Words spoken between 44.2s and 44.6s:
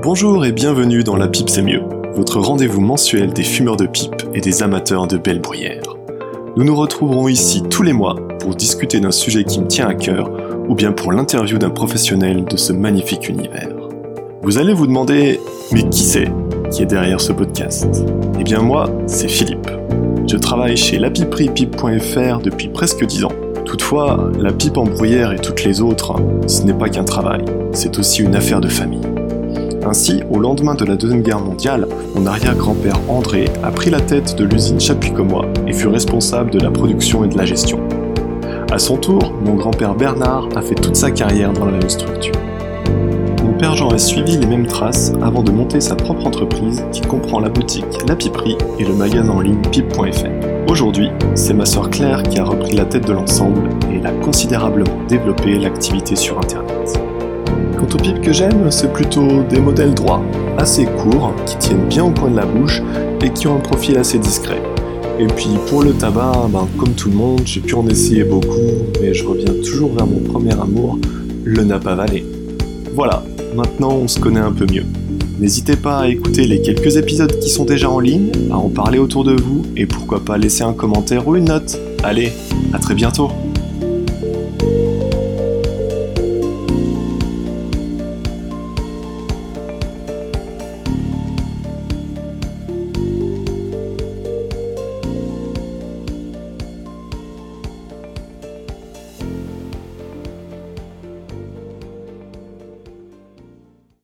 les